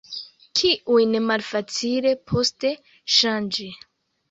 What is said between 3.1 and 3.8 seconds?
ŝanĝi.